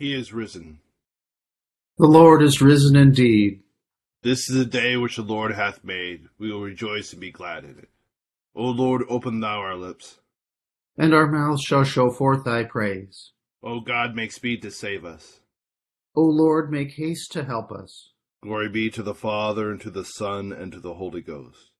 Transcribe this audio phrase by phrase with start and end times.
[0.00, 0.78] He is risen.
[1.98, 3.60] The Lord is risen indeed.
[4.22, 6.22] This is the day which the Lord hath made.
[6.38, 7.90] We will rejoice and be glad in it.
[8.56, 10.20] O Lord, open thou our lips.
[10.96, 13.32] And our mouths shall show forth thy praise.
[13.62, 15.40] O God, make speed to save us.
[16.16, 18.12] O Lord, make haste to help us.
[18.42, 21.72] Glory be to the Father, and to the Son, and to the Holy Ghost.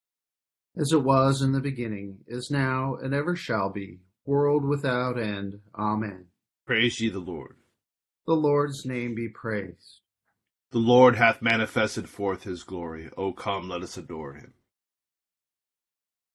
[0.77, 5.61] As it was in the beginning, is now, and ever shall be, world without end.
[5.75, 6.27] Amen.
[6.67, 7.57] Praise ye the Lord.
[8.27, 10.01] The Lord's name be praised.
[10.71, 13.11] The Lord hath manifested forth his glory.
[13.17, 14.55] O come, let us adore him.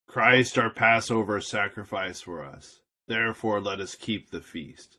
[0.07, 2.81] Christ our Passover sacrifice for us.
[3.07, 4.97] Therefore let us keep the feast,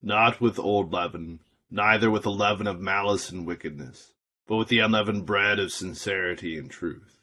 [0.00, 4.12] not with old leaven, neither with the leaven of malice and wickedness,
[4.46, 7.20] but with the unleavened bread of sincerity and truth.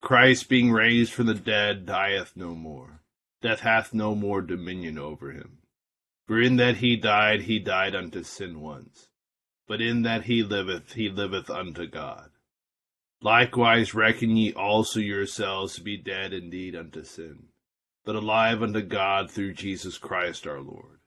[0.00, 3.02] Christ being raised from the dead dieth no more.
[3.40, 5.61] Death hath no more dominion over him.
[6.32, 9.08] For in that he died, he died unto sin once,
[9.68, 12.30] but in that he liveth, he liveth unto God.
[13.20, 17.48] Likewise reckon ye also yourselves to be dead indeed unto sin,
[18.06, 21.00] but alive unto God through Jesus Christ our Lord.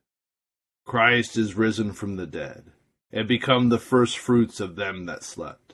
[0.86, 2.66] Christ is risen from the dead,
[3.12, 5.73] and become the firstfruits of them that slept.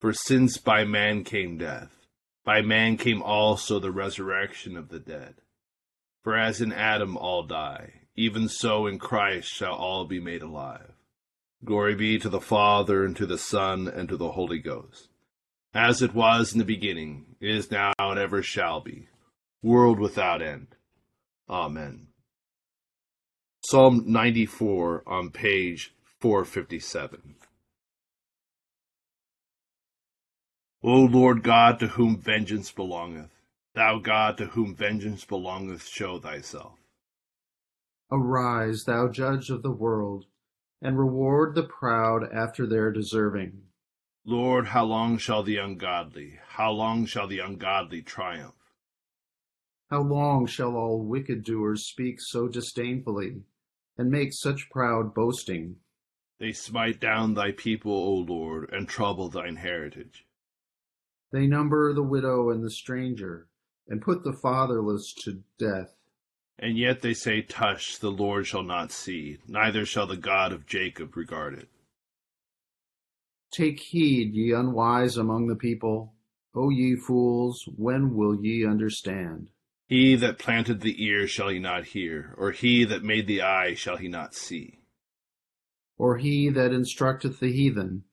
[0.00, 2.08] For since by man came death,
[2.44, 5.36] by man came also the resurrection of the dead.
[6.24, 10.92] For as in Adam all die, even so in Christ shall all be made alive.
[11.64, 15.08] Glory be to the Father, and to the Son, and to the Holy Ghost,
[15.72, 19.08] as it was in the beginning, is now, and ever shall be,
[19.62, 20.68] world without end.
[21.48, 22.08] Amen.
[23.64, 27.36] Psalm 94 on page 457.
[30.82, 33.30] O Lord God, to whom vengeance belongeth,
[33.74, 36.83] thou God to whom vengeance belongeth, show thyself.
[38.14, 40.26] Arise, thou judge of the world,
[40.80, 43.62] and reward the proud after their deserving.
[44.24, 48.54] Lord, how long shall the ungodly, how long shall the ungodly triumph?
[49.90, 53.42] How long shall all wicked doers speak so disdainfully,
[53.98, 55.80] and make such proud boasting?
[56.38, 60.24] They smite down thy people, O Lord, and trouble thine heritage.
[61.32, 63.48] They number the widow and the stranger,
[63.88, 65.93] and put the fatherless to death.
[66.58, 70.66] And yet they say, Tush, the Lord shall not see, neither shall the God of
[70.66, 71.68] Jacob regard it.
[73.52, 76.14] Take heed, ye unwise among the people.
[76.54, 79.50] O ye fools, when will ye understand?
[79.86, 83.74] He that planted the ear shall he not hear, or he that made the eye
[83.74, 84.78] shall he not see.
[85.98, 88.04] Or he that instructeth the heathen,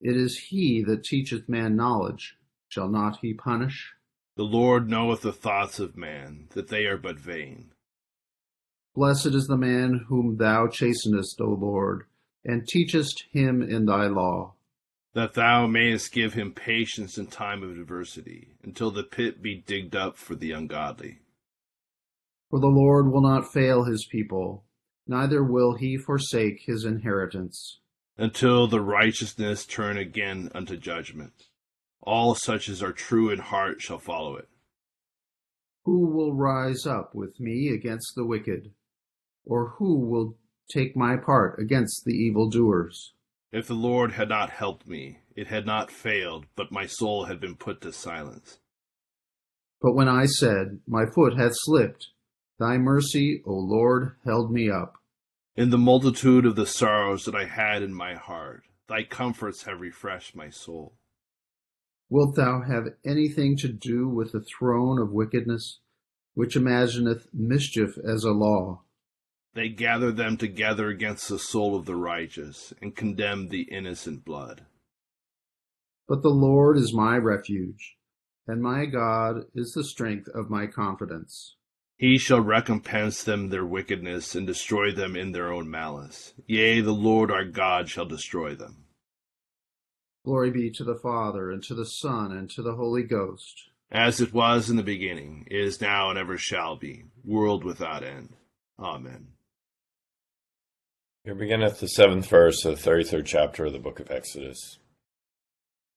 [0.00, 2.36] it is he that teacheth man knowledge,
[2.68, 3.94] shall not he punish?
[4.34, 7.72] The Lord knoweth the thoughts of man, that they are but vain.
[8.94, 12.04] Blessed is the man whom thou chastenest, O Lord,
[12.44, 14.54] and teachest him in thy law.
[15.14, 19.94] That thou mayest give him patience in time of adversity, until the pit be digged
[19.94, 21.18] up for the ungodly.
[22.48, 24.64] For the Lord will not fail his people,
[25.06, 27.80] neither will he forsake his inheritance.
[28.16, 31.48] Until the righteousness turn again unto judgment.
[32.02, 34.48] All such as are true in heart shall follow it.
[35.84, 38.72] Who will rise up with me against the wicked?
[39.44, 40.36] Or who will
[40.70, 43.14] take my part against the evildoers?
[43.52, 47.40] If the Lord had not helped me, it had not failed, but my soul had
[47.40, 48.58] been put to silence.
[49.80, 52.08] But when I said, My foot hath slipped,
[52.58, 54.94] thy mercy, O Lord, held me up.
[55.54, 59.80] In the multitude of the sorrows that I had in my heart, thy comforts have
[59.80, 60.94] refreshed my soul.
[62.12, 65.78] Wilt thou have anything to do with the throne of wickedness,
[66.34, 68.82] which imagineth mischief as a law?
[69.54, 74.66] They gather them together against the soul of the righteous, and condemn the innocent blood.
[76.06, 77.96] But the Lord is my refuge,
[78.46, 81.56] and my God is the strength of my confidence.
[81.96, 86.34] He shall recompense them their wickedness, and destroy them in their own malice.
[86.46, 88.84] Yea, the Lord our God shall destroy them.
[90.24, 93.70] Glory be to the Father, and to the Son, and to the Holy Ghost.
[93.90, 98.30] As it was in the beginning, is now, and ever shall be, world without end.
[98.78, 99.28] Amen.
[101.24, 104.78] Here beginneth the seventh verse of the thirty-third chapter of the book of Exodus.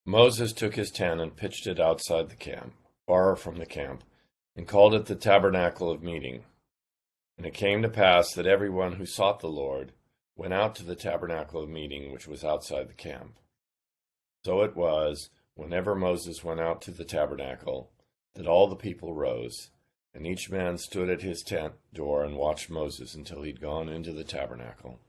[0.06, 2.74] Moses took his tent and pitched it outside the camp,
[3.07, 4.04] far from the camp,
[4.56, 6.44] and called it the tabernacle of meeting.
[7.38, 9.92] And it came to pass that every one who sought the Lord
[10.36, 13.36] went out to the tabernacle of meeting which was outside the camp.
[14.45, 17.89] So it was, whenever Moses went out to the tabernacle,
[18.36, 19.71] that all the people rose,
[20.13, 24.13] and each man stood at his tent door and watched Moses until he'd gone into
[24.13, 25.00] the tabernacle.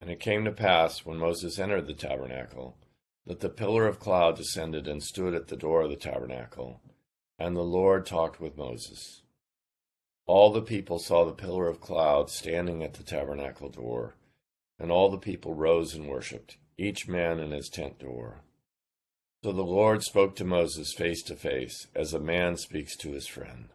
[0.00, 2.76] And it came to pass, when Moses entered the tabernacle,
[3.26, 6.80] that the pillar of cloud descended and stood at the door of the tabernacle,
[7.38, 9.22] and the Lord talked with Moses.
[10.26, 14.16] All the people saw the pillar of cloud standing at the tabernacle door,
[14.80, 18.42] and all the people rose and worshipped, each man in his tent door.
[19.44, 23.26] So the Lord spoke to Moses face to face, as a man speaks to his
[23.26, 23.68] friend.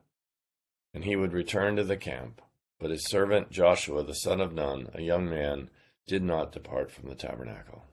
[0.93, 2.41] And he would return to the camp.
[2.79, 5.69] But his servant Joshua the son of Nun, a young man,
[6.05, 7.83] did not depart from the tabernacle.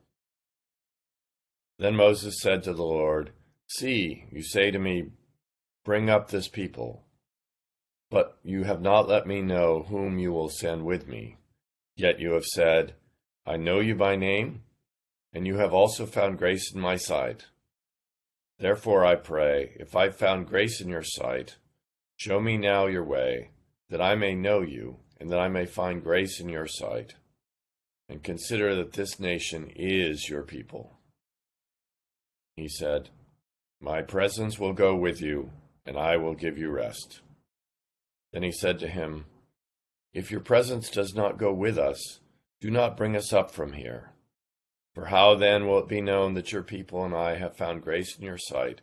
[1.78, 3.32] Then Moses said to the Lord,
[3.66, 5.10] See, you say to me,
[5.84, 7.02] Bring up this people.
[8.10, 11.36] But you have not let me know whom you will send with me.
[11.96, 12.94] Yet you have said,
[13.46, 14.62] I know you by name,
[15.34, 17.46] and you have also found grace in my sight.
[18.58, 21.56] Therefore I pray, if I've found grace in your sight,
[22.16, 23.50] show me now your way
[23.90, 27.14] that I may know you, and that I may find grace in your sight,
[28.08, 30.98] and consider that this nation is your people.
[32.56, 33.10] He said,
[33.80, 35.50] My presence will go with you,
[35.84, 37.20] and I will give you rest.
[38.32, 39.26] Then he said to him,
[40.12, 42.20] If your presence does not go with us,
[42.60, 44.13] do not bring us up from here.
[44.94, 48.16] For how then will it be known that your people and I have found grace
[48.16, 48.80] in your sight,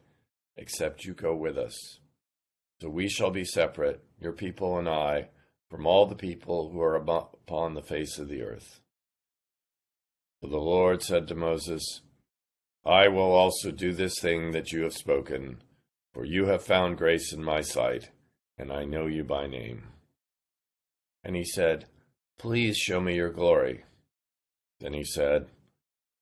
[0.58, 2.00] except you go with us?
[2.82, 5.30] So we shall be separate, your people and I,
[5.70, 8.82] from all the people who are upon the face of the earth.
[10.42, 12.02] So the Lord said to Moses,
[12.86, 15.62] I will also do this thing that you have spoken,
[16.14, 18.10] for you have found grace in my sight,
[18.58, 19.84] and I know you by name.
[21.24, 21.86] And he said,
[22.40, 23.86] Please show me your glory.
[24.80, 25.46] Then he said,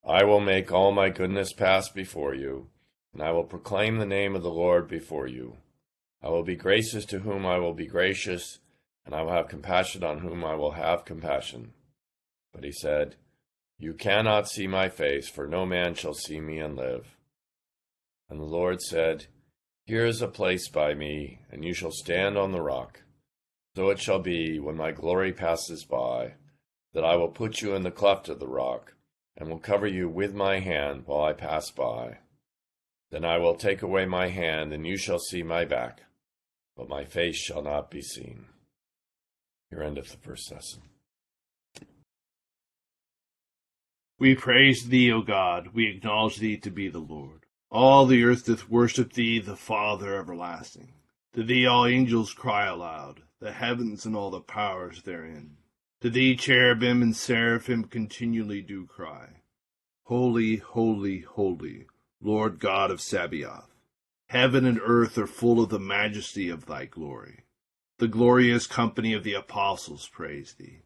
[0.04, 2.68] I will make all my goodness pass before you,
[3.12, 5.58] and I will proclaim the name of the Lord before you.
[6.22, 8.58] I will be gracious to whom I will be gracious,
[9.04, 11.72] and I will have compassion on whom I will have compassion.
[12.52, 13.16] But he said,
[13.78, 17.16] You cannot see my face, for no man shall see me and live.
[18.28, 19.26] And the Lord said,
[19.84, 23.02] Here is a place by me, and you shall stand on the rock.
[23.76, 26.34] So it shall be, when my glory passes by,
[26.92, 28.94] that I will put you in the cleft of the rock,
[29.40, 32.18] and will cover you with my hand while I pass by.
[33.10, 36.02] Then I will take away my hand, and you shall see my back
[36.80, 38.46] but my face shall not be seen.
[39.68, 40.80] Here endeth the first lesson.
[44.18, 47.44] We praise thee, O God, we acknowledge thee to be the Lord.
[47.70, 50.94] All the earth doth worship thee, the Father everlasting.
[51.34, 55.58] To thee all angels cry aloud, the heavens and all the powers therein.
[56.00, 59.42] To thee cherubim and seraphim continually do cry,
[60.04, 61.86] Holy, holy, holy,
[62.22, 63.70] Lord God of Sabaoth.
[64.30, 67.44] Heaven and earth are full of the majesty of thy glory.
[67.98, 70.84] The glorious company of the apostles praise thee.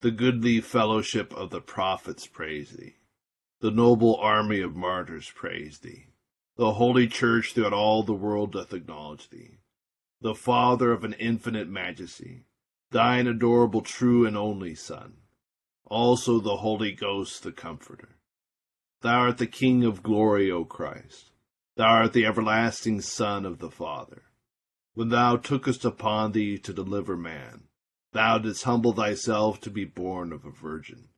[0.00, 2.96] The goodly fellowship of the prophets praise thee.
[3.60, 6.06] The noble army of martyrs praise thee.
[6.56, 9.58] The holy church throughout all the world doth acknowledge thee.
[10.20, 12.46] The Father of an infinite majesty,
[12.90, 15.14] thine adorable true and only Son,
[15.84, 18.16] also the Holy Ghost the Comforter.
[19.02, 21.30] Thou art the King of glory, O Christ.
[21.76, 24.22] Thou art the everlasting Son of the Father.
[24.94, 27.64] When thou tookest upon thee to deliver man,
[28.12, 31.08] thou didst humble thyself to be born of a virgin.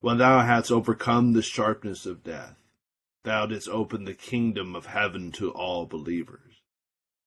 [0.00, 2.62] When thou hadst overcome the sharpness of death,
[3.24, 6.51] thou didst open the kingdom of heaven to all believers.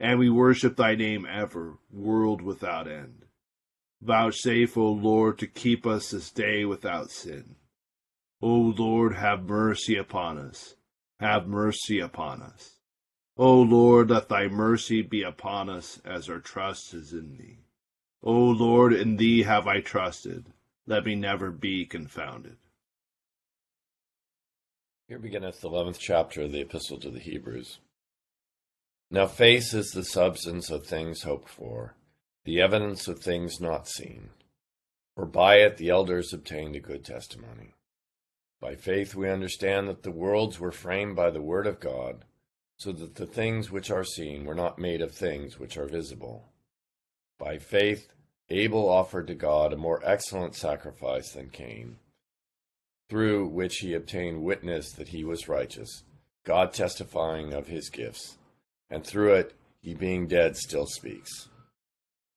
[0.00, 3.26] and we worship thy name ever, world without end.
[4.02, 7.56] Vouchsafe, O Lord, to keep us this day without sin
[8.42, 10.74] O Lord, have mercy upon us.
[11.18, 12.78] Have mercy upon us.
[13.36, 17.58] O Lord, let thy mercy be upon us as our trust is in thee.
[18.22, 20.46] O Lord, in thee have I trusted.
[20.86, 22.56] Let me never be confounded.
[25.06, 27.78] Here beginneth the eleventh chapter of the Epistle to the Hebrews.
[29.12, 31.96] Now faith is the substance of things hoped for,
[32.44, 34.30] the evidence of things not seen.
[35.16, 37.74] For by it the elders obtained a good testimony.
[38.60, 42.24] By faith we understand that the worlds were framed by the Word of God,
[42.76, 46.52] so that the things which are seen were not made of things which are visible.
[47.36, 48.12] By faith
[48.48, 51.96] Abel offered to God a more excellent sacrifice than Cain,
[53.08, 56.04] through which he obtained witness that he was righteous,
[56.44, 58.38] God testifying of his gifts,
[58.90, 61.48] and through it he being dead still speaks.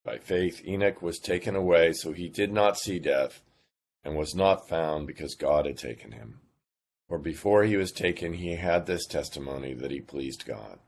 [0.04, 3.42] By faith Enoch was taken away, so he did not see death,
[4.04, 6.40] and was not found because God had taken him.
[7.08, 10.78] For before he was taken, he had this testimony that he pleased God.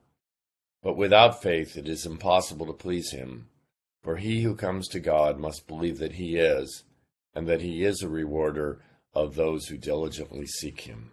[0.82, 3.48] But without faith it is impossible to please him,
[4.02, 6.84] for he who comes to God must believe that he is,
[7.34, 8.80] and that he is a rewarder
[9.14, 11.12] of those who diligently seek him.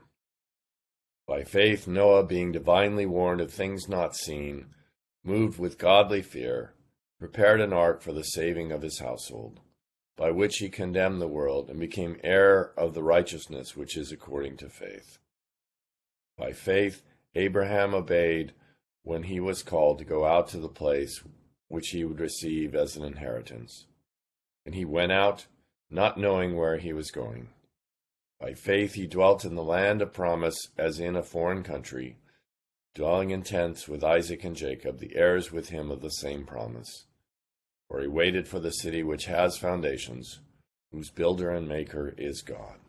[1.25, 4.67] By faith, Noah, being divinely warned of things not seen,
[5.23, 6.73] moved with godly fear,
[7.17, 9.61] prepared an ark for the saving of his household,
[10.17, 14.57] by which he condemned the world and became heir of the righteousness which is according
[14.57, 15.17] to faith.
[16.37, 17.01] By faith,
[17.35, 18.53] Abraham obeyed
[19.03, 21.23] when he was called to go out to the place
[21.67, 23.85] which he would receive as an inheritance.
[24.65, 25.47] And he went out,
[25.89, 27.49] not knowing where he was going.
[28.43, 32.17] By faith he dwelt in the land of promise as in a foreign country,
[32.93, 37.05] dwelling in tents with Isaac and Jacob, the heirs with him of the same promise.
[37.87, 40.41] For he waited for the city which has foundations,
[40.91, 42.79] whose builder and maker is God.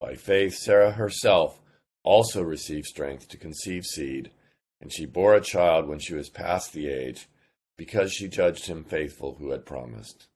[0.00, 1.60] By faith Sarah herself
[2.02, 4.32] also received strength to conceive seed,
[4.80, 7.28] and she bore a child when she was past the age,
[7.76, 10.26] because she judged him faithful who had promised.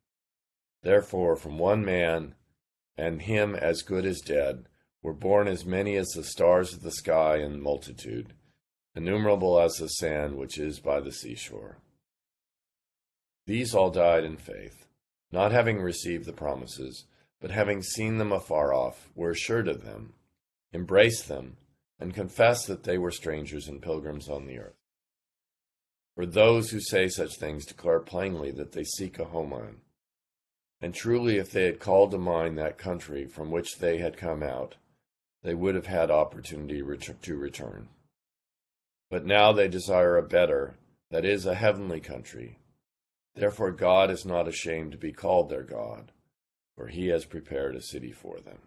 [0.85, 2.37] Therefore, from one man,
[2.97, 4.67] and him as good as dead,
[5.03, 8.33] were born as many as the stars of the sky in multitude,
[8.95, 11.79] innumerable as the sand which is by the seashore.
[13.47, 14.87] These all died in faith,
[15.31, 17.05] not having received the promises,
[17.41, 20.15] but having seen them afar off, were assured of them,
[20.73, 21.57] embraced them,
[22.01, 24.75] and confessed that they were strangers and pilgrims on the earth.
[26.15, 29.81] For those who say such things declare plainly that they seek a homeland.
[30.81, 34.43] And truly, if they had called to mind that country from which they had come
[34.43, 34.77] out,
[35.43, 36.83] they would have had opportunity
[37.23, 37.89] to return.
[39.11, 40.77] But now they desire a better,
[41.11, 42.59] that is, a heavenly country.
[43.35, 46.13] Therefore, God is not ashamed to be called their God,
[46.77, 48.59] for he has prepared a city for them.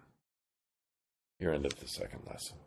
[1.38, 2.58] Here endeth the second lesson.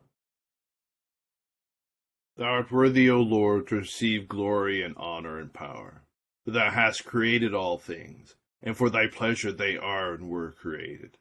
[2.36, 6.02] Thou art worthy, O Lord, to receive glory and honor and power,
[6.44, 11.18] for thou hast created all things and for thy pleasure they are and were created.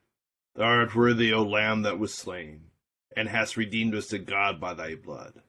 [0.54, 2.70] Thou art worthy, O Lamb that was slain,
[3.16, 5.42] and hast redeemed us to God by thy blood,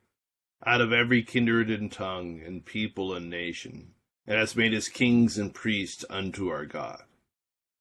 [0.65, 3.93] out of every kindred and tongue and people and nation,
[4.25, 7.03] and hast made us kings and priests unto our God.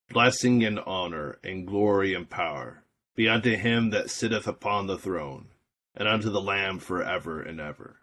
[0.08, 5.48] Blessing and honor and glory and power be unto him that sitteth upon the throne,
[5.94, 8.00] and unto the Lamb for ever and ever.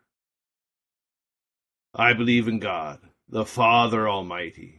[1.94, 4.79] I believe in God, the Father Almighty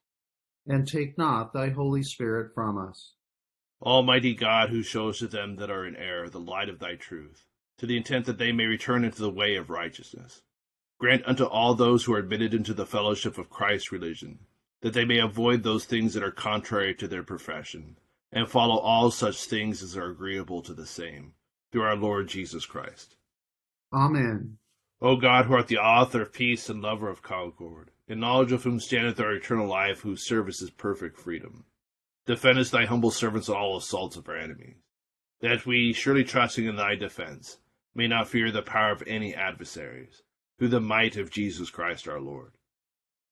[0.67, 3.13] and take not thy Holy Spirit from us.
[3.81, 7.47] Almighty God, who shows to them that are in error the light of thy truth,
[7.79, 10.43] to the intent that they may return into the way of righteousness,
[10.99, 14.39] grant unto all those who are admitted into the fellowship of Christ's religion,
[14.81, 17.97] that they may avoid those things that are contrary to their profession,
[18.31, 21.33] and follow all such things as are agreeable to the same,
[21.71, 23.15] through our Lord Jesus Christ.
[23.91, 24.57] Amen.
[25.01, 28.61] O God, who art the author of peace and lover of concord, in knowledge of
[28.63, 31.63] whom standeth our eternal life, whose service is perfect freedom.
[32.25, 34.75] Defend us, thy humble servants, on all assaults of our enemies,
[35.39, 37.59] that we, surely trusting in thy defense,
[37.95, 40.23] may not fear the power of any adversaries,
[40.59, 42.51] through the might of Jesus Christ our Lord.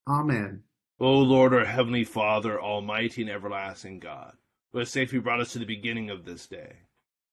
[0.08, 0.62] Amen.
[0.98, 4.32] O Lord, our heavenly Father, almighty and everlasting God,
[4.72, 6.76] who has safely brought us to the beginning of this day,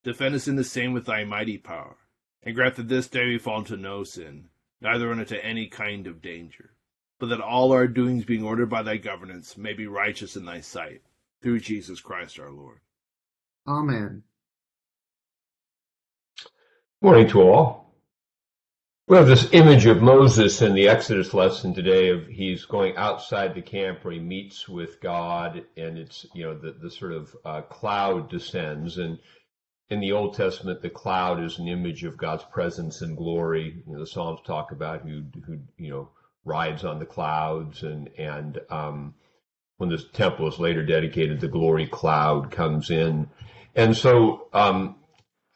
[0.03, 1.95] defend us in the same with thy mighty power,
[2.43, 4.49] and grant that this day we fall into no sin,
[4.81, 6.73] neither run into any kind of danger,
[7.19, 10.61] but that all our doings being ordered by thy governance may be righteous in thy
[10.61, 11.01] sight,
[11.41, 12.79] through Jesus Christ our Lord.
[13.67, 14.23] Amen.
[17.01, 17.93] Morning to all.
[19.07, 23.55] We have this image of Moses in the Exodus lesson today of he's going outside
[23.55, 27.35] the camp where he meets with God and it's, you know, the, the sort of
[27.45, 29.17] uh, cloud descends and
[29.89, 33.81] in the Old Testament, the cloud is an image of God's presence and glory.
[33.87, 36.09] You know, the Psalms talk about who, who, you know,
[36.47, 39.13] rides on the clouds and, and, um,
[39.77, 43.29] when the temple is later dedicated, the glory cloud comes in.
[43.75, 44.95] And so, um,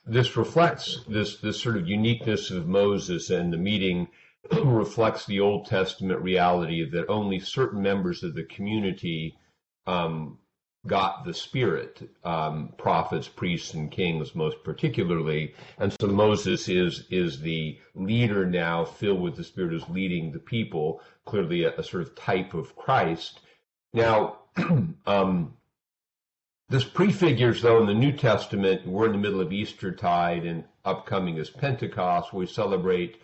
[0.05, 4.07] this reflects this this sort of uniqueness of Moses and the meeting
[4.63, 9.37] reflects the Old Testament reality that only certain members of the community
[9.85, 10.39] um,
[10.87, 17.39] got the Spirit, um, prophets, priests, and kings most particularly, and so Moses is is
[17.39, 22.03] the leader now, filled with the Spirit, is leading the people, clearly a, a sort
[22.03, 23.41] of type of Christ.
[23.93, 24.37] Now.
[25.05, 25.53] um,
[26.71, 31.37] this prefigures, though, in the New Testament, we're in the middle of Eastertide and upcoming
[31.37, 32.33] is Pentecost.
[32.33, 33.21] We celebrate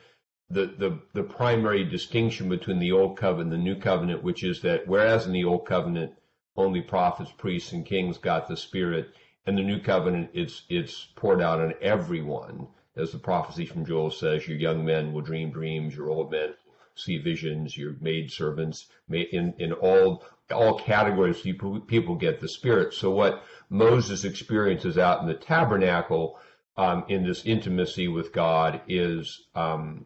[0.50, 4.62] the, the, the primary distinction between the Old Covenant and the New Covenant, which is
[4.64, 6.12] that whereas in the Old Covenant,
[6.58, 9.14] only prophets, priests, and kings got the Spirit,
[9.46, 12.68] And the New Covenant, it's, it's poured out on everyone.
[12.96, 16.56] As the prophecy from Joel says, your young men will dream dreams, your old men
[16.96, 22.94] see visions, your maid servants, in, in all all categories people, people get the spirit.
[22.94, 26.40] So what Moses experiences out in the tabernacle
[26.78, 30.06] um, in this intimacy with God is um,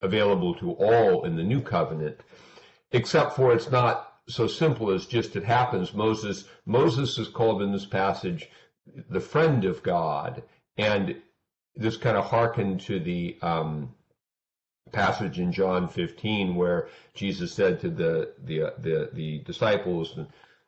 [0.00, 2.20] available to all in the new covenant,
[2.92, 5.94] except for it's not so simple as just it happens.
[5.94, 8.48] Moses Moses is called in this passage
[9.08, 10.42] the friend of God,
[10.76, 11.16] and
[11.76, 13.94] this kind of hearkened to the um,
[14.92, 20.18] passage in John 15 where Jesus said to the the the, the disciples,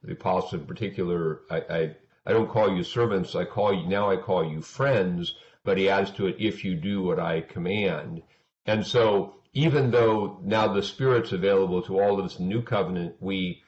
[0.02, 4.10] the apostles in particular, I, I I don't call you servants, I call you now
[4.10, 8.22] I call you friends, but he adds to it, if you do what I command.
[8.66, 13.62] And so even though now the Spirit's available to all of us new covenant, we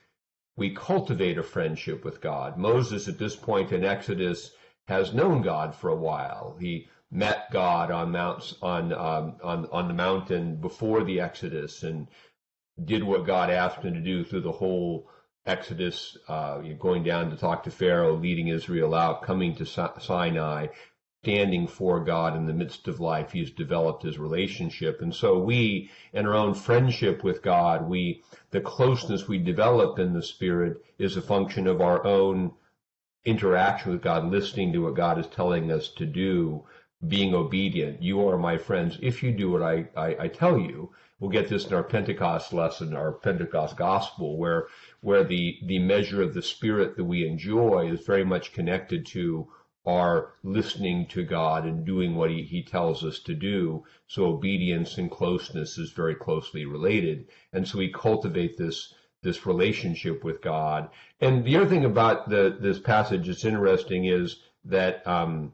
[0.57, 2.59] we cultivate a friendship with God.
[2.59, 4.51] Moses at this point in Exodus
[4.89, 6.57] has known God for a while.
[6.59, 12.09] He met God on Mount on um, on on the mountain before the Exodus and
[12.85, 15.09] did what God asked him to do through the whole
[15.47, 20.67] Exodus, uh, going down to talk to Pharaoh, leading Israel out, coming to Sinai,
[21.23, 23.33] standing for God in the midst of life.
[23.33, 28.61] He's developed his relationship, and so we, in our own friendship with God, we the
[28.61, 32.53] closeness we develop in the Spirit is a function of our own
[33.25, 36.65] interaction with God, listening to what God is telling us to do
[37.07, 38.03] being obedient.
[38.03, 40.93] You are my friends if you do what I, I, I, tell you.
[41.19, 44.69] We'll get this in our Pentecost lesson, our Pentecost gospel, where
[45.01, 49.49] where the, the measure of the spirit that we enjoy is very much connected to
[49.87, 53.85] our listening to God and doing what he, he tells us to do.
[54.09, 57.29] So obedience and closeness is very closely related.
[57.53, 60.89] And so we cultivate this this relationship with God.
[61.21, 65.53] And the other thing about the this passage that's interesting is that um,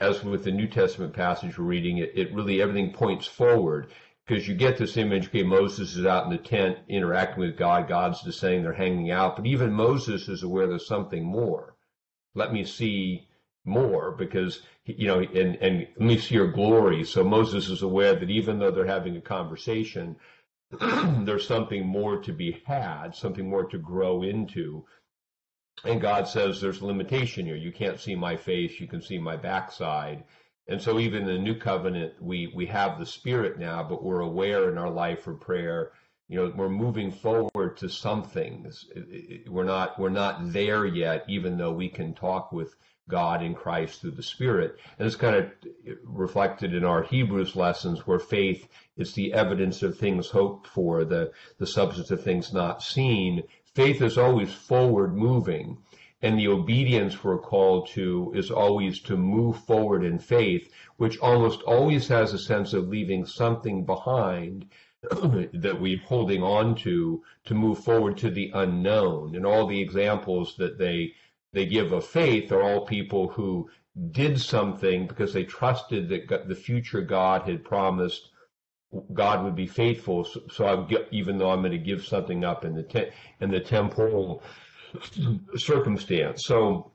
[0.00, 3.90] as with the New Testament passage we're reading, it, it really everything points forward
[4.26, 5.28] because you get this image.
[5.28, 7.88] Okay, Moses is out in the tent interacting with God.
[7.88, 11.74] God's just saying they're hanging out, but even Moses is aware there's something more.
[12.34, 13.27] Let me see
[13.68, 17.04] more because you know, and and let me see your glory.
[17.04, 20.16] So Moses is aware that even though they're having a conversation,
[20.80, 24.84] there's something more to be had, something more to grow into.
[25.84, 27.56] And God says there's limitation here.
[27.56, 30.24] You can't see my face, you can see my backside.
[30.66, 34.20] And so even in the new covenant, we, we have the spirit now, but we're
[34.20, 35.92] aware in our life for prayer,
[36.28, 38.70] you know, we're moving forward to something.
[39.48, 42.76] We're not, we're not there yet, even though we can talk with
[43.08, 44.78] God in Christ through the Spirit.
[44.98, 45.50] And it's kind of
[46.04, 51.32] reflected in our Hebrews lessons where faith is the evidence of things hoped for, the,
[51.58, 53.42] the substance of things not seen
[53.74, 55.78] faith is always forward moving
[56.20, 61.62] and the obedience we're called to is always to move forward in faith, which almost
[61.62, 64.66] always has a sense of leaving something behind
[65.52, 69.36] that we're holding on to to move forward to the unknown.
[69.36, 71.12] And all the examples that they
[71.58, 73.68] they give of faith are all people who
[74.12, 78.30] did something because they trusted that the future God had promised
[79.12, 80.24] God would be faithful.
[80.24, 83.10] So, so I get, even though I'm going to give something up in the te-
[83.40, 84.40] in the temporal
[85.56, 86.44] circumstance.
[86.44, 86.92] So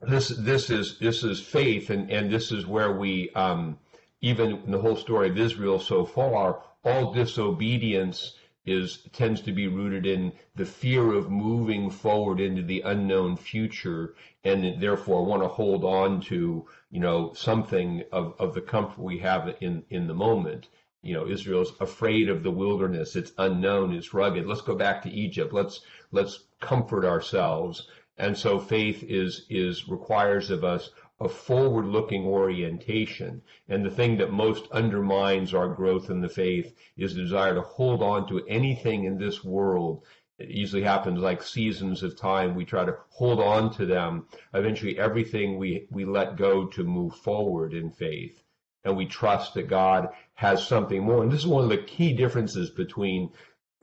[0.00, 3.78] this this is this is faith, and and this is where we um,
[4.22, 8.32] even in the whole story of Israel so far, all disobedience
[8.70, 14.14] is tends to be rooted in the fear of moving forward into the unknown future
[14.44, 19.18] and therefore want to hold on to you know something of, of the comfort we
[19.18, 20.68] have in in the moment.
[21.02, 23.16] You know israel's afraid of the wilderness.
[23.16, 23.92] It's unknown.
[23.92, 24.46] It's rugged.
[24.46, 25.52] Let's go back to egypt.
[25.52, 25.80] Let's
[26.12, 27.88] let's comfort ourselves.
[28.18, 30.90] And so faith is is requires of us
[31.22, 33.42] a forward looking orientation.
[33.68, 37.60] And the thing that most undermines our growth in the faith is the desire to
[37.60, 40.02] hold on to anything in this world.
[40.38, 42.54] It usually happens like seasons of time.
[42.54, 44.28] We try to hold on to them.
[44.54, 48.42] Eventually, everything we, we let go to move forward in faith.
[48.82, 51.22] And we trust that God has something more.
[51.22, 53.30] And this is one of the key differences between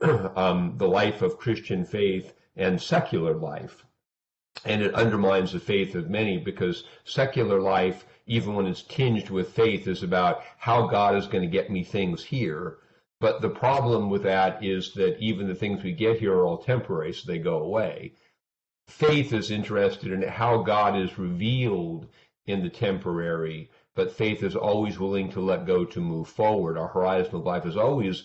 [0.00, 3.84] um, the life of Christian faith and secular life
[4.64, 9.52] and it undermines the faith of many because secular life, even when it's tinged with
[9.52, 12.78] faith, is about how God is going to get me things here.
[13.20, 16.58] But the problem with that is that even the things we get here are all
[16.58, 18.12] temporary, so they go away.
[18.88, 22.08] Faith is interested in how God is revealed
[22.46, 26.78] in the temporary, but faith is always willing to let go to move forward.
[26.78, 28.24] Our horizon of life is always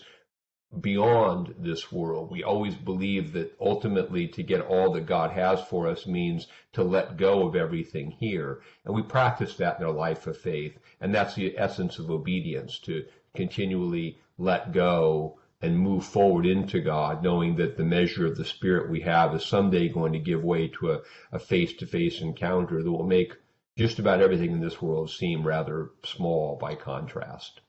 [0.80, 2.30] beyond this world.
[2.30, 6.82] We always believe that ultimately to get all that God has for us means to
[6.82, 8.60] let go of everything here.
[8.84, 10.78] And we practice that in our life of faith.
[11.00, 17.22] And that's the essence of obedience to continually let go and move forward into God,
[17.22, 20.68] knowing that the measure of the Spirit we have is someday going to give way
[20.68, 21.00] to
[21.32, 23.34] a face to face encounter that will make
[23.76, 27.60] just about everything in this world seem rather small by contrast.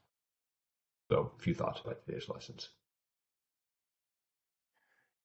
[1.10, 2.70] So, a few thoughts about today's lessons.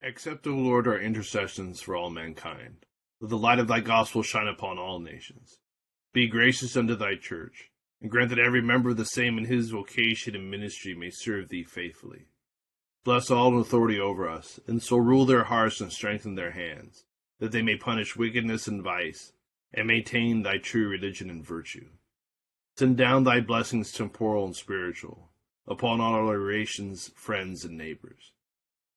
[0.03, 2.87] Accept, O Lord, our intercessions for all mankind.
[3.21, 5.59] Let the light of thy gospel shine upon all nations.
[6.15, 9.69] Be gracious unto thy church, and grant that every member of the same in his
[9.69, 12.29] vocation and ministry may serve thee faithfully.
[13.05, 17.05] Bless all in authority over us, and so rule their hearts and strengthen their hands,
[17.39, 19.35] that they may punish wickedness and vice,
[19.75, 21.91] and maintain thy true religion and virtue.
[22.79, 25.31] Send down thy blessings temporal and spiritual,
[25.67, 28.33] upon all our relations, friends, and neighbors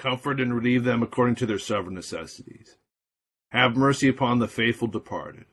[0.00, 2.76] comfort and relieve them according to their several necessities.
[3.50, 5.44] Have mercy upon the faithful departed,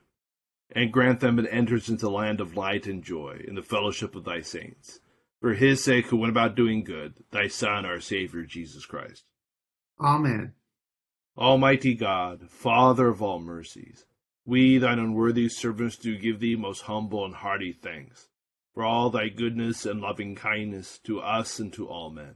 [0.71, 4.15] and grant them an entrance into the land of light and joy in the fellowship
[4.15, 5.01] of thy saints.
[5.41, 9.25] For his sake who went about doing good, thy Son, our Savior, Jesus Christ.
[9.99, 10.53] Amen.
[11.37, 14.05] Almighty God, Father of all mercies,
[14.45, 18.29] we, thine unworthy servants, do give thee most humble and hearty thanks
[18.73, 22.35] for all thy goodness and loving kindness to us and to all men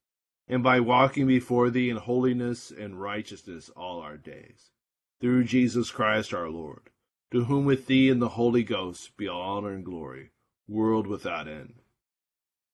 [0.47, 4.71] and by walking before thee in holiness and righteousness all our days.
[5.19, 6.89] Through Jesus Christ our Lord,
[7.31, 10.31] to whom with thee and the Holy Ghost be all honor and glory,
[10.67, 11.75] world without end.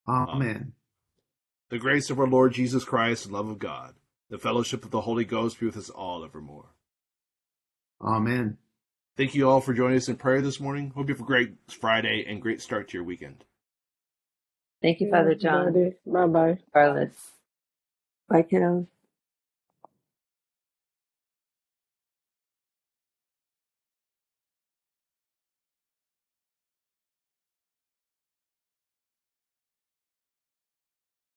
[0.08, 0.36] Amen.
[0.36, 0.74] Amen.
[1.70, 3.96] The grace of our Lord Jesus Christ and love of God,
[4.30, 6.74] the fellowship of the Holy Ghost be with us all evermore.
[8.02, 8.58] Amen.
[9.18, 10.92] Thank you all for joining us in prayer this morning.
[10.96, 13.44] Hope you have a great Friday and great start to your weekend.
[14.82, 15.94] Thank you, Father John.
[16.06, 16.60] Bye bye.
[16.72, 17.37] Carlos.
[18.30, 18.88] Bye, kiddos.